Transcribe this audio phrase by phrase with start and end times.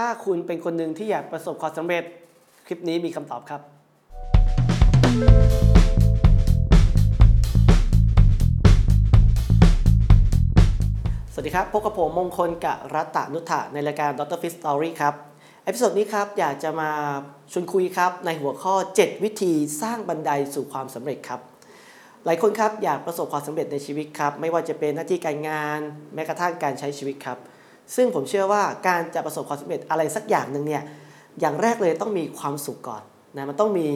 [0.00, 2.04] ถ้าคุณเป็นคนหนึ่งที่อยากประสบความสำเร็จ
[2.66, 3.60] คลิปนี้มีคำตอบครับ
[11.32, 14.38] สวัสดีครับพบกับผมมงคลกะรัตนุถะในรายการ Dr.
[14.42, 15.14] Fit Story ครับ
[15.64, 16.90] เอพิโซดนี้ครับอยากจะมา
[17.52, 19.52] ชวนคุยครับในหัวข้อ 7 วิธี
[19.82, 21.40] สร้างบันไดสู่ความสำเร็จครับ
[22.24, 25.80] หลายคนครับอยากประสบความสำเร็จในชีวิตครับ ไม่ว่าจะเป็นหน้าที่การงาน
[26.14, 27.38] แม้กระทั่งการใช้ชีวิตครับ
[27.96, 30.82] ซึ่งผมเชื่อว่าการจะประสบความสำเร็จอะไรสักอย่างหนึ่งเนี่ย
[31.40, 33.02] อย่างแรกเลยต้องมีความสุขก่อน
[33.36, 33.88] นะมันต้องมี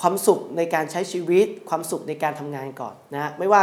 [0.00, 3.62] ความสุขในการใช้ชีวิต ความสุขในการทำงานก่อนนะไม่ว่า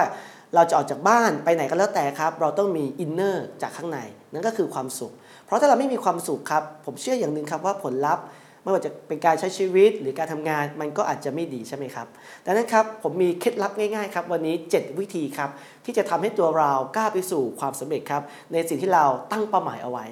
[0.56, 4.00] เราจะออกจากบ้านไปไหนก็แล้วแต่ครับ เราต้องมีอินเนอร์จากข้างใน
[4.34, 5.12] นั่นก็คือความสุข
[5.46, 8.24] เพราะถ้าเราไม่มีความสุขครับ ผมเชื่ออย่างหนึ่งครับว่าผลลัพธ์
[8.68, 12.08] ไม่ว่าจะเป็นการใช้ชีวิตหรือการทำงานมันก็อาจจะไม่ดีใช่ไหมครับ
[12.46, 15.50] ดังนั้นครับผมมีเคล็ดลับง่ายๆครับวันนี้ 7 วิธีครับ
[15.86, 20.06] ที่จะทำให้ตัวเราก้าวไปสู่ความสำเร็จครับในสิ่งที่เราตั้งเป้าหมายเอาไว้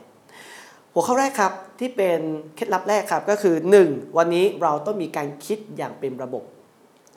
[0.94, 2.20] หัวข้อแรกครับที่เป็น
[2.56, 3.56] เคล็ดลับแรกครับก็คือ
[3.86, 4.18] 1.
[4.18, 6.44] วันนี้เราต้องมีการคิดอย่างเป็นระบบ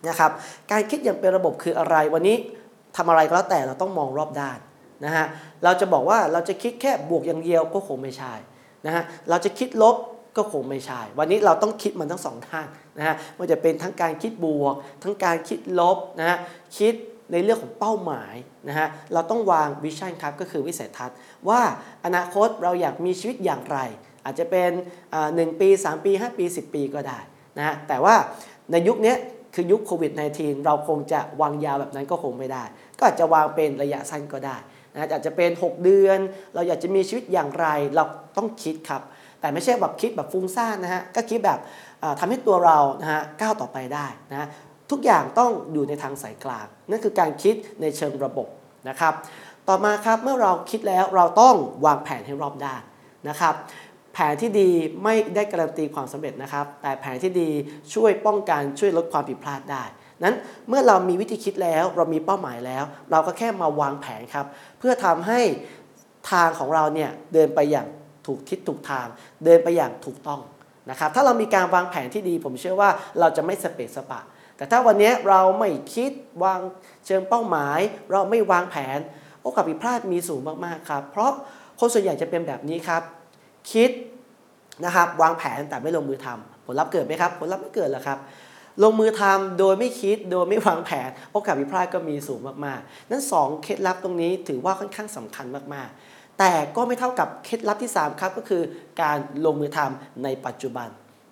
[0.08, 0.30] นะครับ
[0.72, 2.36] การคิดอย่างเป็นระบบคืออะไรวันนี้
[2.96, 4.58] ทำอะไรก็แล้วแต่เราต้องมองรอบด้าน
[5.04, 5.26] นะฮะ
[5.64, 8.32] เราจะบอกว่าเราจะคิดแค่บวกอย่างเดียวก็คงไม่ใช่
[8.86, 9.96] นะฮะเราจะคิดลบ
[10.38, 12.66] ก็คงไม่ใช่ วันนี้เราต้องคิดมันทั้งสองด้าน
[12.98, 16.38] นะฮะมันจะเป็นทั้งการคิดบวก ทั้งการคิดลบนะฮะ
[16.78, 16.94] คิด
[17.32, 18.34] ในเรื่องของเป้าหมาย
[18.68, 21.16] นะฮะเราต้องวางวิชั่นครับก็คือวิสัยทัศน์
[21.48, 21.60] ว่า
[22.04, 23.78] อนาคตเราอยากมีชีวิตอย่างไร
[24.24, 24.70] อาจจะเป็น
[25.34, 27.18] หนึ่งปี 3 ปี 5 ปี 10 ปีก็ได้
[27.58, 28.14] นะฮะแต่ว่า
[28.70, 29.14] ในยุคนี้
[29.54, 32.64] คือยุคโควิด -19 เราคงจะวางยาวแบบนั้นก็คงไม่ได้
[32.98, 34.56] ก็อาจจะวางเป็นระยะสั้นก็ได้
[34.92, 36.18] นะอาจจะเป็น 6 เดือน
[36.54, 38.04] เราอยากจะมีชีวิตอย่างไร เรา
[38.36, 39.02] ต้องคิดครับ
[39.40, 41.58] แต่ไม่ใช่แบบคิดแบบฟุ้งซ่านนะฮะก็คิดแบบ
[42.02, 44.48] อ่าทำให้ตัวเรานะฮะก้าวต่อไปได้นะ
[44.90, 48.48] ทุกอย่างต้องอยู่ในทางสายกลาง นั่นคือการคิดในเชิงระบบ
[48.88, 49.14] นะครับ
[49.68, 51.54] ต่อมาครับเมื่อเราคิดแล้วเราต้อง
[51.86, 52.82] วางแผนให้รอบด้าน
[53.28, 53.54] นะครับ
[54.14, 54.70] แผนที่ดี
[55.04, 57.50] ไม่ได้การันตีความสำเร็จนะครับ แต่แผนที่ดี
[57.94, 59.84] ช่วยป้องกันช่วยลดความผิดพลาดได้
[60.24, 60.36] นั้น
[60.68, 64.46] เมื่อเรามีวิธีคิดแล้วเรามีเป้าหมายแล้ว เราก็แค่มาวางแผนครับ
[64.78, 65.40] เพื่อทำให้
[66.30, 67.86] ทางของเราเนี่ยเดินไปอย่าง
[68.28, 69.06] ถูกทิศถูกทาง
[69.44, 70.40] เดินไปอย่างถูกต้อง
[70.90, 72.90] นะครับถ้าเรามีการวางแผนที่ดี ผมเชื่อว่า
[73.20, 74.20] เราจะไม่สเปะสปะ
[74.56, 76.10] แต่ถ้าวันนี้เราไม่คิด
[76.44, 76.60] วาง
[77.06, 77.78] เชิงเป้าหมาย
[78.12, 78.98] เราไม่วางแผน
[79.42, 81.30] โอกาสผิดพลาดมีสูงมากๆครับ เพราะ
[81.80, 83.02] คนส่วนใหญ่จะเป็นแบบนี้ครับ
[83.72, 83.90] คิด
[84.84, 88.18] นะครับวางแผนแต่ไม่ลงมือทำผลลัพธ์เกิดไหมครับ ผลลัพธ์ไม่เกิดหรอกครับ
[88.82, 95.98] ลงมือทำโดยไม่คิดโดยไม่วางแผน โอกาสผิดพลาดก็มีสูงมากๆ นั้น 2 เคล็ดลับตรงนี้ถือว่าค่อนข้างสำคัญมากๆ
[96.38, 98.62] แต่ก็ไม่เท่ากับเคล็ดลับที่ 3 ครับ ก็คือ
[99.02, 100.88] การลงมือทำในปัจจุบัน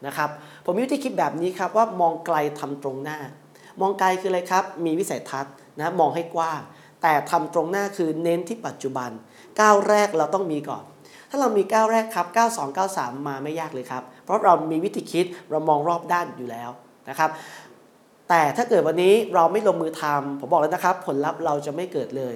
[0.06, 0.30] นะครับ
[0.64, 3.18] ผมมีวิธีคิดแบบนี้ครับว่ามองไกลทำตรงหน้า
[3.80, 6.60] มองไกลคืออะไรครับ มีวิสัยทัศน์นะมองให้กว้าง
[7.02, 9.10] แต่ทำตรงหน้าคือเน้นที่ปัจจุบัน
[9.60, 10.84] ก้าวแรกเราต้องมีก่อน
[11.30, 16.70] ถ้าเรามีก้าวแรกครับ92 93มาไม่ยากเลยครับ เพราะเรามีวิธีคิดเรามองรอบด้านอยู่แล้ว
[17.08, 17.30] นะครับ
[18.28, 22.34] แต่ถ้าเกิดวันนี้เราไม่ลงมือทำผมบอกแล้วนะครับ ผลลัพธ์เราจะไม่เกิดเลย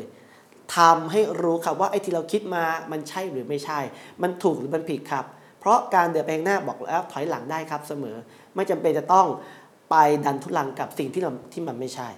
[0.77, 3.79] ทำให้รู้ครับว่าไอ้ที่เราคิดมามันใช่หรือไม่ใช่
[4.23, 5.25] มันถูกหรือมันผิดครับ
[5.61, 8.17] เพราะการเดินไปข้างหน้าบอกแล้วถอยหลังได้ครับเสมอ
[8.55, 9.27] ไม่จำเป็นจะต้อง
[9.91, 11.23] ไปดันทุลังกับสิ่งที่
[11.53, 12.09] ที่มันไม่ใช่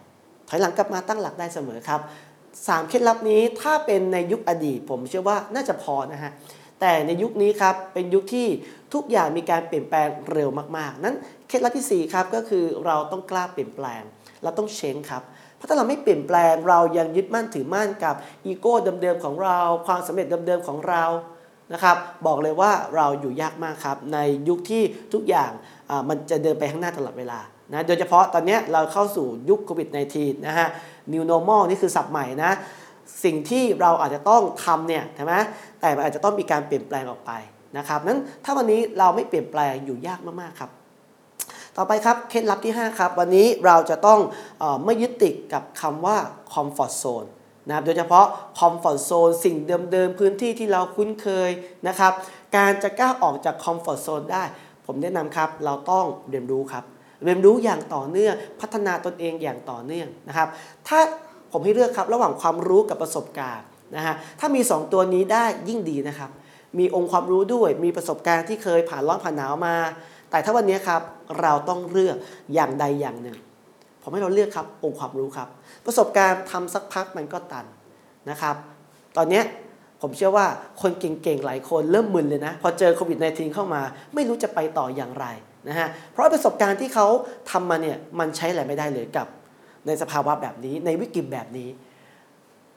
[0.48, 2.00] ถอยหลังกลับมาตั้งหลักได้เสมอครับ
[2.68, 6.32] สามเคล็ดลับนี้ถ้าเป็นในยุคอดีต ผมเชื่อว่าน่าจะพอนะฮะ
[6.80, 8.46] แต่ในยุคนี้ครับเป็นยุคที่
[8.94, 10.48] ทุกอย่างมีการเปลี่ยนแปลงเร็ว
[10.78, 11.16] มากๆ นั้น
[11.48, 14.02] เคล็ดลับที่4ครับก็คือเราต้องกล้าเปลี่ยนแปลง
[14.42, 15.22] เราต้องเชงครับ
[15.62, 18.14] ราะถ้าเราไม่เปลี่ยนแปลงเรายังยึดมั่นถือมั่นกับ
[18.46, 21.04] อีโก้เดิมๆของเรา ความสำเร็จเดิมๆของเรา
[21.72, 21.96] นะครับ
[22.26, 24.18] บอกเลยว่าเราอยู่ยากมากครับ ใน
[24.48, 24.82] ยุคที่
[25.14, 25.50] ทุกอย่าง
[26.08, 27.40] มันจะเดินไปข้างหน้าตลอดเวลา
[27.72, 30.68] นะโดยเฉพาะตอนนี้เราเข้าสู่ยุคโควิด -19 นะฮะ
[31.12, 32.52] new normal นี่คือศัพท์ใหม่นะ
[33.24, 35.34] สิ่งที่เราอาจจะต้องทำเนี่ยใช่ไหม
[35.80, 37.32] แต่มันอาจจะต้องมีการเปลี่ยนแปลงออกไป
[37.78, 40.70] นะครับนั้นถ้าวันนี้เราไม่เปลี่ยนแปลงอยู่ยากมากๆครับ
[41.76, 44.20] ต่อไปครับเคล็ดลับที่ 5 ครับ วันนี้เราจะต้อง
[44.62, 46.16] อไม่ยึดติดกับคำว่า
[46.52, 47.28] comfort zone
[47.66, 48.26] นะครับโดยเฉพาะ
[48.58, 49.56] comfort zone สิ่ง
[49.92, 51.50] เดิมๆ พื้นที่ที่เราคุ้นเคย
[51.88, 52.12] นะครับ
[52.56, 54.44] การจะก้าวออกจาก comfort zone ได้
[54.86, 56.84] ผมแนะนำครับ เราต้องเรียนรู้ครับ
[57.24, 60.48] เรียนรู้อย่างต่อเนื่องพัฒนาตนเองอย่างต่อเนื่องนะครับ
[60.88, 61.00] ถ้า
[61.52, 63.66] ผมให้เลือกครับระหว่างความรู้กับประสบการณ์
[63.96, 66.30] นะฮะถ้ามี 2 ตัวนี้ได้ยิ่งดีนะครับ
[66.78, 69.76] มีองค์ความรู้ด้วยมีประสบการณ์ที่เคยผ่านร้อนผ่านหนาวมา
[70.32, 71.02] แต่ถ้าวันนี้ครับ
[71.40, 72.16] เราต้องเลือก
[72.54, 73.36] อย่างใดอย่างหนึ่ง
[74.02, 75.48] ผมให้เราเลือกครับองค์ความรู้ครับ
[75.86, 77.66] ประสบการณ์ทำสักพักมันก็ตัน
[78.30, 78.56] นะครับ
[79.16, 79.42] ตอนนี้
[80.00, 80.46] ผมเชื่อว่า
[80.82, 83.82] คนเก่งๆหลายคนเริ่มมึนเลยนะ พอเจอโควิด -19 เข้ามา
[84.14, 85.26] ไม่รู้จะไปต่ออย่างไร
[85.68, 87.06] นะฮะเพราะประสบการณ์ที่เขา
[87.50, 89.26] ทำมาเนี่ยมันใช้อะไรไม่ได้เลยกับ
[89.86, 91.68] ในสภาวะแบบนี้ในวิกฤตแบบนี้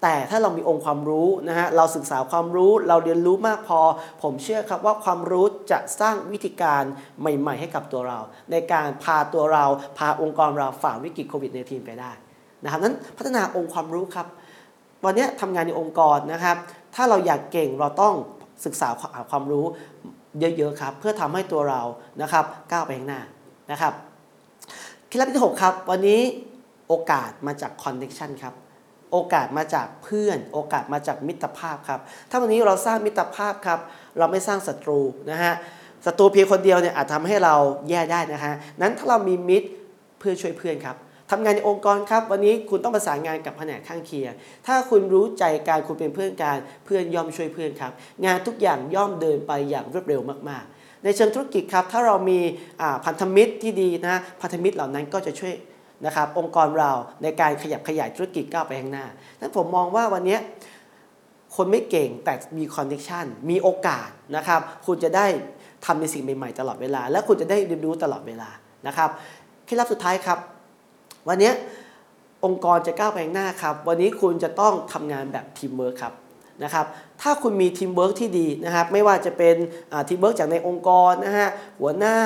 [0.08, 3.80] แต่ถ้าเรามีองค์ความรู้นะฮะเราศึกษาความรู้เราเรียนรู้มากพอ
[4.24, 6.84] ผมเชื่อครับว่าความรู้จะสร้างวิธีการ
[7.20, 8.20] ใหม่ ๆ ให้กับตัวเรา
[8.52, 9.66] ในการพาตัวเรา
[9.98, 12.12] พาองค์กรเราฝ่าวิกฤตโควิด -19 ไปได้
[12.64, 14.28] นะครับนั้นพัฒนาองค์ความรู้ครับ
[15.06, 16.58] วันนี้ทำงานในองค์กรนะครับ
[16.96, 18.14] ถ้าเราอยากเก่งเราต้อง
[18.66, 19.66] ศึกษาหาความรู้
[20.40, 21.82] เยอะๆครับ เพื่อทำให้ตัวเรา
[22.22, 23.22] นะครับก้าวไปข้างหน้า
[23.72, 23.94] นะครับ
[25.08, 26.22] เคล็ดลับที่ 6 ครับ วันนี้
[26.88, 28.54] โอกาสมาจากคอนเน c t ชันครับ
[29.12, 32.00] โอกาสมาจากเพื่อน โอกาสมาจากมิตรภาพครับ
[32.30, 33.80] ถ้าวันนี้เราสร้างมิตรภาพครับ
[34.18, 35.00] เราไม่สร้างศัตรู
[35.32, 35.54] นะฮะ
[36.06, 37.56] ศัตรูเพียงคนเดียวเนี่ยอาจทำให้เรา
[37.90, 39.68] แย่ได้นะฮะนั้นถ้าเรามีมิตร
[40.20, 40.98] เพื่อช่วยเพื่อนครับ
[41.32, 44.34] ทำงานในองค์กรครับ วันนี้คุณต้องประสานงานกับแผนกข้างเคียง
[44.68, 47.92] ถ้าคุณรู้ใจการคุณเป็นเพื่อนกันเพื่อนย่อมช่วยเพื่อนครับ
[48.26, 52.40] งานทุกอย่างย่อมเดินไปอย่างรวดเร็วมากๆ ในเชิงธุรกิจครับถ้าเรามี
[53.06, 55.54] พันธมิตรที่ดีนะพันธมิตรเหล่านั้นก็จะช่วย
[56.06, 56.92] นะครับองค์กรเรา
[57.24, 59.06] ในการขยับขยายธุรกิจก้าวไปข้างหน้า
[59.40, 60.38] นั้นผมมองว่าวันนี้
[61.56, 65.26] คนไม่เก่งแต่มี connection มีโอกาสนะครับ คุณจะได้
[65.86, 68.50] ทำในสิ่งใหม่ๆตลอดเวลา และคุณจะได้เรียนรู้ตลอดเวลา
[68.88, 69.10] นะครับ
[69.66, 70.40] เคล็ดลับสุดท้ายครับ
[71.28, 71.52] วันนี้
[72.46, 76.14] องค์กรจะก้าวไปข้างหน้าครับ วันนี้คุณจะต้องทำงานแบบทีมเวิร์คครับ
[76.64, 76.86] นะครับ
[77.22, 79.56] ถ้าคุณมีทีมเวิร์กที่ดีนะครับไม่ว่าจะเป็น
[80.08, 81.50] ทีมเวิร์กจากในองค์กรนะฮะ
[81.80, 82.18] หัวหน้า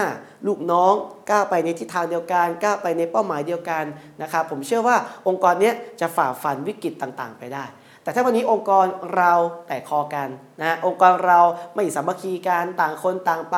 [0.47, 0.93] ลูกน้อง
[1.29, 3.83] ก้าวไปในทิศทางเดียวกันก้าวไปในเป้าหมายเดียวกัน
[4.21, 4.97] นะครับผมเชื่อว่า
[5.27, 7.65] องค์กรนี้จะฝ่าฟันวิกฤตต่างๆ ไปได้
[8.03, 8.85] แต่ถ้าวันนี้องค์กร
[9.15, 9.33] เรา
[9.67, 10.27] แตกคอกัน
[10.61, 11.39] นะองค์กรเรา
[11.75, 13.57] ไม่สามัคคีกันต่างคนต่างไป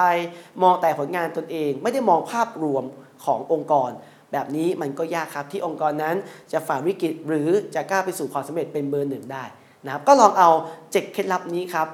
[0.62, 2.84] มองแต่ผลงานตนเอง ไม่ได้มองภาพรวม
[3.26, 3.92] ขององค์กร
[4.32, 6.16] แบบนี้มันก็ยากครับที่องค์กรนั้น
[6.52, 9.44] จะฝ่าวิกฤตหรือจะกล้าไปสู่ความสำเร็จเป็นเบอร์หนึ่งได้
[9.86, 10.50] นะครับก็ลองเอา
[10.92, 11.88] เจ็ดเคล็ดลับนี้ครับ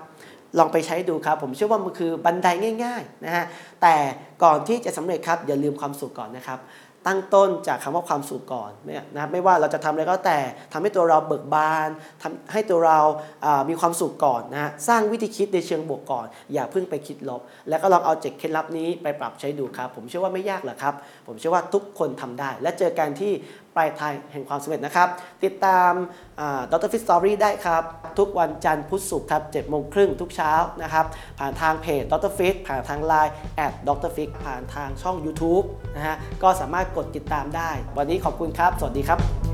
[0.59, 2.47] ลองไปใช้ดูครับ ผมเชื่อว่ามันคือบันได
[2.83, 3.45] ง่ายๆนะฮะ
[3.81, 3.95] แต่
[4.43, 6.59] ก่อนที่จะสำเร็จครับอย่าลืมความสุขก่อนนะครับ
[7.07, 10.39] ตั้งต้นจากคำว่าความสุขก่อนเนี่ยนะครับไม่ว่าเราจะทำอะไรก็แต่
[10.73, 11.89] ทำให้ตัวเราเบิกบาน
[12.21, 12.99] ทำให้ตัวเรา
[13.69, 20.93] มีความสุขก่อนนะฮะสร้างวิธีคิดในเชิงบวกก่อน อย่าเพิ่งไปคิดลบ แล้วก็ลองเอาเจ็ดเคล็ดลับนี้ไปปรับใช้ดูครับ ผมเชื่อว่าไม่ยากหรอกครับ
[21.27, 23.33] ผมเชื่อว่าทุกคนทำได้ และเจอกันที่
[23.77, 25.07] ปลายทางแห่งความสำเร็จนะครับ
[25.43, 25.91] ติดตาม
[26.71, 27.83] ดรฟิส story ได้ครับ
[28.19, 30.53] ทุกวันจันทร์พุธศุกร์ครับ7โมงครึ่งทุกเช้า
[30.83, 31.05] นะครับ
[31.39, 35.65] ผ่านทางเพจดรฟิสผ่านทาง Line แอดดรฟิสผ่านทางช่อง YouTube
[35.95, 39.46] นะฮะก็สามารถกดติดตามได้ วันนี้ขอบคุณครับ สวัสดีครับ